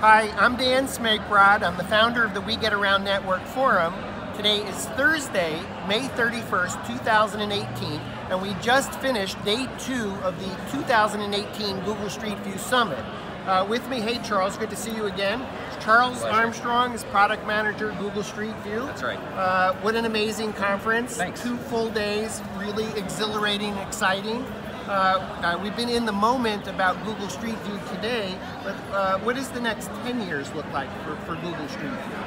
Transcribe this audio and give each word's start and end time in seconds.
Hi, 0.00 0.30
I'm 0.38 0.56
Dan 0.56 0.86
Smigrod. 0.86 1.62
I'm 1.62 1.76
the 1.76 1.84
founder 1.84 2.24
of 2.24 2.32
the 2.32 2.40
We 2.40 2.56
Get 2.56 2.72
Around 2.72 3.04
Network 3.04 3.44
Forum. 3.44 3.92
Today 4.34 4.66
is 4.66 4.86
Thursday, 4.96 5.60
May 5.86 6.08
31st, 6.08 6.86
2018, 6.86 8.00
and 8.30 8.40
we 8.40 8.54
just 8.62 8.94
finished 9.00 9.36
day 9.44 9.68
two 9.78 10.10
of 10.22 10.38
the 10.38 10.72
2018 10.72 11.80
Google 11.84 12.08
Street 12.08 12.38
View 12.38 12.56
Summit. 12.56 13.04
Uh, 13.44 13.66
with 13.68 13.86
me, 13.90 14.00
hey 14.00 14.18
Charles, 14.26 14.56
good 14.56 14.70
to 14.70 14.76
see 14.76 14.90
you 14.90 15.04
again. 15.04 15.46
Charles 15.80 16.20
Pleasure. 16.20 16.34
Armstrong 16.34 16.94
is 16.94 17.04
product 17.04 17.46
manager 17.46 17.94
Google 17.98 18.22
Street 18.22 18.56
View. 18.64 18.86
That's 18.86 19.02
right. 19.02 19.18
Uh, 19.36 19.74
what 19.82 19.96
an 19.96 20.06
amazing 20.06 20.54
conference. 20.54 21.18
Thanks. 21.18 21.42
Two 21.42 21.58
full 21.58 21.90
days, 21.90 22.40
really 22.56 22.86
exhilarating, 22.98 23.76
exciting. 23.76 24.46
Uh, 24.90 25.20
uh, 25.44 25.60
we've 25.62 25.76
been 25.76 25.88
in 25.88 26.04
the 26.04 26.10
moment 26.10 26.66
about 26.66 27.00
Google 27.04 27.28
Street 27.28 27.54
View 27.58 27.78
today, 27.94 28.36
but 28.64 28.74
uh, 28.92 29.20
what 29.20 29.36
does 29.36 29.48
the 29.50 29.60
next 29.60 29.86
10 30.02 30.26
years 30.26 30.52
look 30.52 30.66
like 30.72 30.90
for, 31.04 31.14
for 31.18 31.36
Google 31.36 31.68
Street 31.68 31.92
View? 31.92 32.18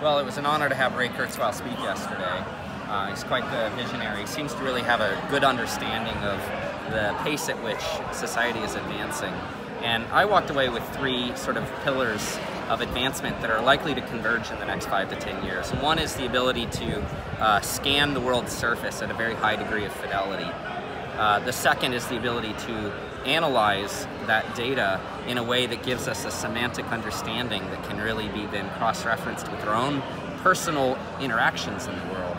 Well, 0.00 0.20
it 0.20 0.24
was 0.24 0.38
an 0.38 0.46
honor 0.46 0.68
to 0.68 0.76
have 0.76 0.94
Ray 0.94 1.08
Kurzweil 1.08 1.52
speak 1.52 1.76
yesterday. 1.80 2.44
Uh, 2.86 3.08
he's 3.08 3.24
quite 3.24 3.42
the 3.50 3.74
visionary. 3.74 4.20
He 4.20 4.26
seems 4.28 4.54
to 4.54 4.62
really 4.62 4.82
have 4.82 5.00
a 5.00 5.26
good 5.28 5.42
understanding 5.42 6.14
of 6.22 6.38
the 6.92 7.16
pace 7.24 7.48
at 7.48 7.60
which 7.64 7.82
society 8.16 8.60
is 8.60 8.76
advancing. 8.76 9.34
And 9.82 10.04
I 10.12 10.24
walked 10.24 10.50
away 10.50 10.68
with 10.68 10.88
three 10.96 11.34
sort 11.34 11.56
of 11.56 11.68
pillars 11.82 12.38
of 12.68 12.80
advancement 12.80 13.40
that 13.40 13.50
are 13.50 13.60
likely 13.60 13.92
to 13.92 14.00
converge 14.02 14.52
in 14.52 14.60
the 14.60 14.66
next 14.66 14.86
five 14.86 15.10
to 15.10 15.16
ten 15.16 15.44
years. 15.44 15.68
One 15.70 15.98
is 15.98 16.14
the 16.14 16.26
ability 16.26 16.66
to 16.66 17.02
uh, 17.40 17.60
scan 17.60 18.14
the 18.14 18.20
world's 18.20 18.52
surface 18.52 19.02
at 19.02 19.10
a 19.10 19.14
very 19.14 19.34
high 19.34 19.56
degree 19.56 19.84
of 19.84 19.92
fidelity. 19.92 20.48
Uh, 21.18 21.38
the 21.40 21.52
second 21.52 21.92
is 21.92 22.06
the 22.08 22.16
ability 22.16 22.52
to 22.66 22.92
analyze 23.24 24.06
that 24.26 24.54
data 24.54 25.00
in 25.26 25.38
a 25.38 25.42
way 25.42 25.66
that 25.66 25.82
gives 25.82 26.08
us 26.08 26.24
a 26.24 26.30
semantic 26.30 26.84
understanding 26.86 27.62
that 27.70 27.82
can 27.84 27.98
really 28.00 28.28
be 28.28 28.46
then 28.46 28.68
cross-referenced 28.78 29.50
with 29.50 29.64
our 29.64 29.74
own 29.74 30.02
personal 30.42 30.98
interactions 31.20 31.86
in 31.86 31.98
the 31.98 32.04
world. 32.12 32.36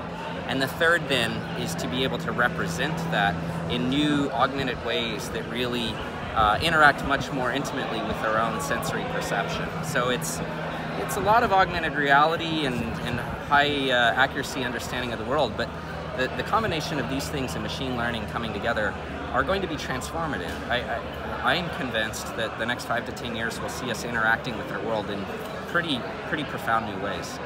And 0.48 0.62
the 0.62 0.68
third 0.68 1.08
then 1.10 1.32
is 1.60 1.74
to 1.76 1.88
be 1.88 2.04
able 2.04 2.20
to 2.20 2.32
represent 2.32 2.96
that 3.12 3.34
in 3.72 3.90
new 3.90 4.30
augmented 4.30 4.84
ways 4.86 5.30
that 5.30 5.48
really 5.50 5.94
uh, 6.36 6.60
interact 6.62 7.04
much 7.06 7.32
more 7.32 7.52
intimately 7.52 8.00
with 8.04 8.18
our 8.18 8.38
own 8.38 8.62
sensory 8.62 9.06
perception. 9.14 9.68
So 9.84 10.10
it's 10.10 10.40
it's 10.98 11.18
a 11.18 11.22
lot 11.22 11.44
of 11.44 11.52
augmented 11.52 11.94
reality 11.94 12.66
and, 12.66 12.76
and 13.02 13.20
high 13.20 13.92
uh, 13.92 14.14
accuracy 14.14 14.64
understanding 14.64 15.12
of 15.14 15.20
the 15.20 15.26
world, 15.26 15.54
but 15.58 15.70
the, 16.18 16.28
the 16.38 16.44
combination 16.44 17.00
of 17.00 17.10
these 17.10 17.28
things 17.28 17.54
and 17.54 17.64
machine 17.64 17.98
learning 17.98 18.26
coming 18.28 18.54
together 18.54 18.94
are 19.32 19.44
going 19.44 19.62
to 19.62 19.68
be 19.68 19.76
transformative. 19.76 20.54
I, 20.70 20.82
I, 20.82 21.52
I, 21.52 21.56
am 21.56 21.70
convinced 21.78 22.36
that 22.38 22.58
the 22.58 22.66
next 22.66 22.86
five 22.86 23.06
to 23.06 23.12
ten 23.12 23.36
years 23.36 23.60
will 23.60 23.70
see 23.70 23.92
us 23.92 24.06
interacting 24.06 24.58
with 24.58 24.72
our 24.72 24.80
world 24.82 25.10
in 25.10 25.24
pretty, 25.68 26.00
pretty 26.28 26.46
profound 26.46 26.86
new 26.86 27.04
ways. 27.04 27.38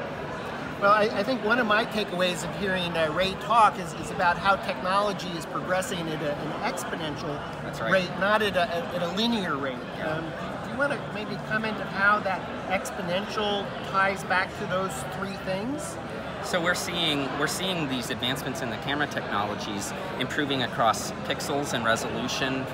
Well, 0.82 0.94
I, 0.94 1.10
I 1.12 1.24
think 1.24 1.44
one 1.44 1.60
of 1.60 1.68
my 1.68 1.84
takeaways 1.86 2.48
of 2.48 2.58
hearing 2.62 2.96
uh, 2.96 3.12
Ray 3.12 3.34
talk 3.42 3.78
is, 3.78 3.92
is 3.96 4.12
about 4.12 4.38
how 4.38 4.56
technology 4.56 5.28
is 5.30 5.46
progressing 5.46 6.08
at 6.08 6.22
a, 6.22 6.34
an 6.36 6.74
exponential 6.74 7.36
right. 7.82 7.92
rate, 7.92 8.10
not 8.20 8.42
at 8.42 8.56
a, 8.56 8.74
at 8.96 9.02
a 9.02 9.08
linear 9.18 9.58
rate. 9.58 9.78
Yeah. 9.98 10.14
Um, 10.14 10.64
do 10.64 10.72
you 10.72 10.78
want 10.78 10.94
to 10.94 11.14
maybe 11.14 11.36
comment 11.50 11.78
on 11.78 11.88
how 11.88 12.20
that 12.20 12.42
exponential 12.70 13.66
ties 13.92 14.24
back 14.26 14.58
to 14.60 14.66
those 14.68 14.94
three 15.18 15.36
things? 15.44 15.98
So 16.44 16.60
we're 16.62 16.74
seeing 16.74 17.28
we're 17.38 17.48
seeing 17.48 17.90
these 17.90 18.10
advancements 18.10 18.62
in 18.62 18.70
the 18.70 18.78
camera 18.78 19.08
technologies 19.08 19.94
improving 20.20 20.64
across 20.64 21.12
pixels 21.28 21.74
and 21.74 21.86
resolution. 21.86 22.66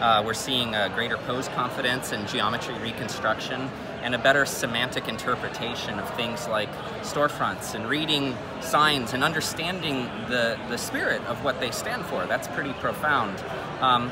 Uh, 0.00 0.22
we're 0.26 0.34
seeing 0.34 0.74
a 0.74 0.90
greater 0.90 1.16
pose 1.16 1.48
confidence 1.48 2.12
and 2.12 2.26
geometry 2.28 2.74
reconstruction 2.80 3.70
and 4.02 4.14
a 4.16 4.18
better 4.18 4.44
semantic 4.44 5.06
interpretation 5.06 5.98
of 6.00 6.14
things 6.16 6.48
like 6.48 6.68
storefronts 7.02 7.74
and 7.74 7.88
reading 7.88 8.36
signs 8.60 9.14
and 9.14 9.22
understanding 9.22 10.04
the, 10.28 10.58
the 10.68 10.76
spirit 10.76 11.22
of 11.26 11.42
what 11.44 11.60
they 11.60 11.70
stand 11.70 12.04
for. 12.06 12.26
That's 12.26 12.48
pretty 12.48 12.72
profound. 12.74 13.42
Um, 13.80 14.10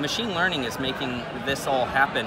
machine 0.00 0.34
learning 0.34 0.64
is 0.64 0.78
making 0.78 1.22
this 1.44 1.66
all 1.66 1.84
happen 1.84 2.26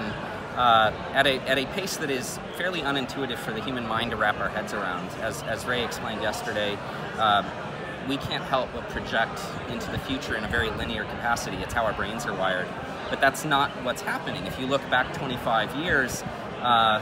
uh, 0.59 0.92
at, 1.14 1.25
a, 1.25 1.40
at 1.47 1.58
a 1.58 1.66
pace 1.68 1.96
that 1.96 2.12
is 2.12 2.38
fairly 2.58 2.81
unintuitive 2.81 3.38
for 3.38 3.53
the 3.53 3.62
human 3.62 3.88
mind 3.88 4.12
to 4.12 4.18
wrap 4.18 4.38
our 4.42 4.50
heads 4.50 4.74
around. 4.74 5.08
As, 5.22 5.42
as 5.44 5.66
Ray 5.66 5.86
explained 5.86 6.22
yesterday, 6.22 6.78
uh, 7.18 7.50
we 8.09 8.18
can't 8.18 8.44
help 8.44 8.68
but 8.74 8.88
project 8.90 9.42
into 9.69 9.90
the 9.90 10.00
future 10.00 10.36
in 10.36 10.44
a 10.44 10.50
very 10.50 10.69
linear 10.72 11.06
capacity. 11.06 11.56
It's 11.58 11.74
how 11.74 11.86
our 11.86 11.94
brains 11.94 12.25
are 12.25 12.34
wired. 12.34 12.68
But 13.09 13.22
that's 13.22 13.46
not 13.46 13.72
what's 13.86 14.02
happening. 14.02 14.46
If 14.48 14.59
you 14.59 14.68
look 14.68 14.81
back 14.90 15.14
25 15.14 15.75
years, 15.78 16.24
uh, 16.62 17.02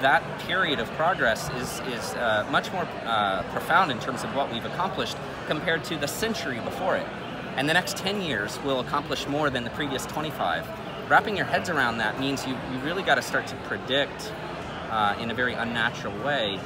that 0.00 0.22
period 0.40 0.78
of 0.78 0.90
progress 0.92 1.48
is, 1.54 1.80
is 1.88 2.14
uh, 2.16 2.46
much 2.50 2.70
more 2.70 2.86
uh, 3.04 3.44
profound 3.44 3.92
in 3.92 3.98
terms 3.98 4.24
of 4.24 4.34
what 4.34 4.52
we've 4.52 4.66
accomplished 4.66 5.16
compared 5.46 5.84
to 5.84 5.96
the 5.96 6.08
century 6.08 6.60
before 6.60 6.96
it. 6.96 7.06
And 7.56 7.66
the 7.66 7.72
next 7.72 7.96
10 7.96 8.20
years 8.20 8.60
will 8.62 8.80
accomplish 8.80 9.26
more 9.26 9.48
than 9.48 9.64
the 9.64 9.70
previous 9.70 10.04
25 10.04 10.68
wrapping 11.08 11.36
your 11.36 11.46
heads 11.46 11.68
around 11.68 11.98
that 11.98 12.18
means 12.18 12.46
you, 12.46 12.56
you 12.72 12.78
really 12.78 13.02
got 13.02 13.16
to 13.16 13.22
start 13.22 13.46
to 13.48 13.56
predict 13.68 14.32
uh, 14.90 15.16
in 15.20 15.30
a 15.30 15.34
very 15.34 15.54
unnatural 15.54 16.16
way 16.24 16.58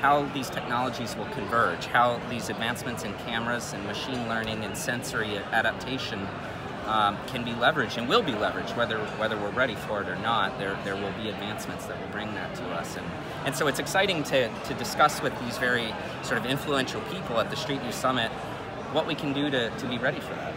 how 0.00 0.22
these 0.26 0.48
technologies 0.48 1.16
will 1.16 1.26
converge, 1.26 1.86
how 1.86 2.20
these 2.30 2.48
advancements 2.48 3.02
in 3.02 3.12
cameras 3.14 3.72
and 3.72 3.84
machine 3.84 4.28
learning 4.28 4.64
and 4.64 4.76
sensory 4.76 5.38
adaptation 5.52 6.26
um, 6.86 7.18
can 7.26 7.44
be 7.44 7.50
leveraged 7.52 7.98
and 7.98 8.08
will 8.08 8.22
be 8.22 8.32
leveraged, 8.32 8.74
whether 8.76 8.98
whether 9.18 9.36
we're 9.36 9.50
ready 9.50 9.74
for 9.74 10.00
it 10.00 10.08
or 10.08 10.16
not. 10.16 10.58
There 10.58 10.78
there 10.84 10.96
will 10.96 11.12
be 11.12 11.28
advancements 11.28 11.84
that 11.86 12.00
will 12.00 12.08
bring 12.08 12.32
that 12.34 12.54
to 12.56 12.64
us, 12.70 12.96
and 12.96 13.06
and 13.44 13.54
so 13.54 13.66
it's 13.66 13.78
exciting 13.78 14.22
to 14.24 14.48
to 14.48 14.74
discuss 14.74 15.20
with 15.20 15.38
these 15.40 15.58
very 15.58 15.92
sort 16.22 16.38
of 16.38 16.46
influential 16.46 17.00
people 17.12 17.38
at 17.40 17.50
the 17.50 17.56
Street 17.56 17.82
View 17.82 17.92
Summit 17.92 18.30
what 18.92 19.06
we 19.06 19.14
can 19.14 19.34
do 19.34 19.50
to 19.50 19.68
to 19.68 19.86
be 19.86 19.98
ready 19.98 20.20
for 20.20 20.34
that. 20.34 20.54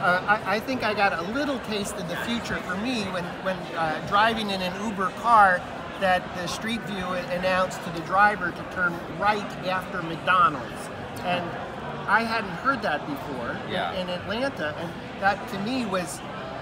Uh, 0.00 0.24
I, 0.26 0.56
I, 0.56 0.60
think 0.60 0.82
I 0.82 0.94
got 0.94 1.12
a 1.12 1.22
little 1.32 1.58
taste 1.60 1.94
of 1.96 2.08
the 2.08 2.16
future 2.18 2.56
for 2.56 2.76
me 2.76 3.02
when, 3.12 3.24
when 3.44 3.56
uh, 3.76 4.04
driving 4.08 4.50
in 4.50 4.62
an 4.62 4.88
Uber 4.88 5.10
car 5.20 5.60
that 6.00 6.22
the 6.36 6.46
Street 6.46 6.80
View 6.82 7.04
announced 7.04 7.82
to 7.84 7.90
the 7.90 8.00
driver 8.00 8.50
to 8.50 8.62
turn 8.74 8.98
right 9.18 9.44
after 9.66 10.02
McDonald's. 10.02 10.88
And 11.22 11.44
I 12.08 12.22
hadn't 12.22 12.50
heard 12.50 12.80
that 12.82 13.06
before 13.06 13.58
yeah. 13.70 13.92
in, 13.92 14.08
in 14.08 14.20
Atlanta, 14.20 14.74
and 14.78 14.90
that 15.20 15.46
to 15.50 15.58
me 15.60 15.84
was 15.84 16.18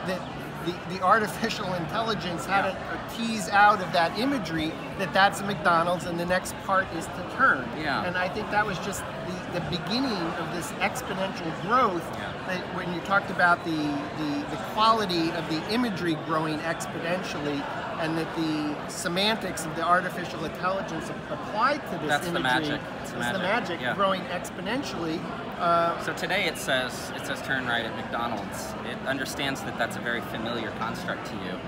that 0.06 0.20
the, 0.66 0.94
the 0.94 1.02
artificial 1.02 1.72
intelligence 1.82 2.44
had 2.44 2.74
yeah. 2.74 3.08
to 3.08 3.16
tease 3.16 3.48
out 3.48 3.80
of 3.80 3.92
that 3.92 4.18
imagery 4.18 4.72
that 4.98 5.12
that's 5.12 5.40
a 5.40 5.44
McDonald's 5.44 6.06
and 6.06 6.18
the 6.18 6.26
next 6.26 6.54
part 6.64 6.86
is 6.94 7.06
to 7.06 7.30
turn. 7.36 7.68
Yeah. 7.78 8.04
And 8.04 8.16
I 8.16 8.28
think 8.28 8.50
that 8.50 8.66
was 8.66 8.78
just 8.80 9.04
the, 9.26 9.37
the 9.52 9.60
beginning 9.70 10.12
of 10.12 10.54
this 10.54 10.70
exponential 10.80 11.50
growth 11.62 12.04
yeah. 12.14 12.32
that 12.46 12.60
when 12.74 12.92
you 12.94 13.00
talked 13.02 13.30
about 13.30 13.64
the, 13.64 13.70
the, 13.70 14.46
the 14.50 14.56
quality 14.72 15.30
of 15.32 15.48
the 15.48 15.72
imagery 15.72 16.14
growing 16.26 16.58
exponentially 16.60 17.62
and 18.00 18.16
that 18.16 18.34
the 18.36 18.90
semantics 18.90 19.64
of 19.64 19.74
the 19.74 19.82
artificial 19.82 20.44
intelligence 20.44 21.10
applied 21.30 21.84
to 21.90 21.98
this 21.98 22.08
That's 22.08 22.28
imagery 22.28 22.32
the 22.32 22.40
magic. 22.40 22.80
It's 23.02 23.10
is 23.10 23.14
the 23.14 23.18
magic, 23.18 23.32
the 23.32 23.38
magic 23.38 23.80
yeah. 23.80 23.94
growing 23.94 24.20
exponentially. 24.22 25.22
Uh, 25.58 26.00
so 26.04 26.12
today 26.14 26.44
it 26.44 26.56
says 26.56 27.12
it 27.16 27.26
says 27.26 27.42
turn 27.42 27.66
right 27.66 27.84
at 27.84 27.96
McDonald's. 27.96 28.74
It 28.84 28.98
understands 29.06 29.62
that 29.62 29.76
that's 29.76 29.96
a 29.96 30.00
very 30.00 30.20
familiar 30.20 30.70
construct 30.72 31.26
to 31.26 31.34
you, 31.34 31.58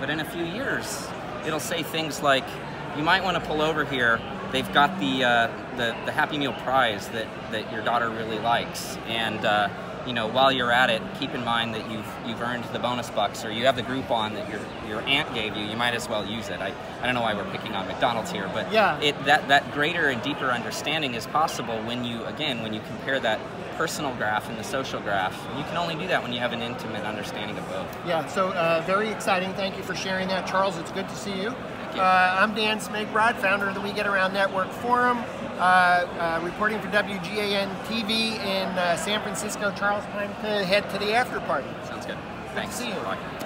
but 0.00 0.08
in 0.08 0.20
a 0.20 0.24
few 0.24 0.44
years, 0.44 1.06
it'll 1.46 1.60
say 1.60 1.82
things 1.82 2.22
like, 2.22 2.44
"You 2.96 3.02
might 3.02 3.22
want 3.22 3.36
to 3.36 3.46
pull 3.46 3.60
over 3.60 3.84
here. 3.84 4.18
They've 4.52 4.72
got 4.72 4.98
the 5.00 5.24
uh, 5.24 5.46
the, 5.76 5.96
the 6.04 6.12
Happy 6.12 6.38
Meal 6.38 6.52
prize 6.52 7.08
that 7.08 7.26
that 7.50 7.72
your 7.72 7.82
daughter 7.82 8.10
really 8.10 8.38
likes, 8.38 8.96
and." 9.06 9.44
Uh, 9.44 9.68
you 10.06 10.12
know, 10.12 10.26
while 10.26 10.52
you're 10.52 10.72
at 10.72 10.90
it, 10.90 11.02
keep 11.18 11.34
in 11.34 11.44
mind 11.44 11.74
that 11.74 11.90
you've 11.90 12.06
you've 12.26 12.40
earned 12.40 12.64
the 12.64 12.78
bonus 12.78 13.10
bucks, 13.10 13.44
or 13.44 13.50
you 13.50 13.64
have 13.66 13.76
the 13.76 13.82
Groupon 13.82 14.34
that 14.34 14.48
your 14.50 14.60
your 14.88 15.00
aunt 15.02 15.32
gave 15.34 15.56
you. 15.56 15.64
You 15.64 15.76
might 15.76 15.94
as 15.94 16.08
well 16.08 16.26
use 16.26 16.48
it. 16.48 16.60
I, 16.60 16.72
I 17.00 17.06
don't 17.06 17.14
know 17.14 17.22
why 17.22 17.34
we're 17.34 17.50
picking 17.50 17.72
on 17.72 17.86
McDonald's 17.86 18.30
here, 18.30 18.50
but 18.52 18.70
yeah. 18.72 19.00
it 19.00 19.22
that 19.24 19.48
that 19.48 19.70
greater 19.72 20.08
and 20.08 20.22
deeper 20.22 20.50
understanding 20.50 21.14
is 21.14 21.26
possible 21.26 21.76
when 21.84 22.04
you 22.04 22.24
again 22.26 22.62
when 22.62 22.74
you 22.74 22.80
compare 22.86 23.18
that 23.20 23.40
personal 23.76 24.14
graph 24.16 24.48
and 24.48 24.58
the 24.58 24.64
social 24.64 25.00
graph. 25.00 25.36
You 25.56 25.64
can 25.64 25.76
only 25.76 25.94
do 25.96 26.06
that 26.08 26.22
when 26.22 26.32
you 26.32 26.38
have 26.38 26.52
an 26.52 26.62
intimate 26.62 27.04
understanding 27.04 27.58
of 27.58 27.68
both. 27.68 28.06
Yeah. 28.06 28.26
So 28.26 28.52
uh, 28.52 28.82
very 28.86 29.10
exciting. 29.10 29.52
Thank 29.54 29.76
you 29.76 29.82
for 29.82 29.94
sharing 29.94 30.28
that, 30.28 30.46
Charles. 30.46 30.78
It's 30.78 30.92
good 30.92 31.08
to 31.08 31.16
see 31.16 31.40
you. 31.40 31.54
Uh, 31.94 32.38
I'm 32.40 32.54
Dan 32.56 32.78
Smigrod, 32.78 33.36
founder 33.36 33.68
of 33.68 33.74
the 33.74 33.80
We 33.80 33.92
Get 33.92 34.08
Around 34.08 34.32
Network 34.32 34.68
Forum. 34.68 35.18
Uh, 35.58 35.60
uh, 36.18 36.40
reporting 36.42 36.80
for 36.80 36.88
WGAN 36.88 37.72
TV 37.84 38.32
in 38.40 38.68
uh, 38.76 38.96
San 38.96 39.22
Francisco. 39.22 39.72
Charles, 39.76 40.04
time 40.06 40.30
to 40.42 40.64
head 40.64 40.90
to 40.90 40.98
the 40.98 41.12
after 41.12 41.38
party. 41.40 41.68
Sounds 41.86 42.04
good. 42.04 42.18
Thanks. 42.52 42.74
see 42.74 42.88
you. 42.88 42.94
Bye. 42.94 43.43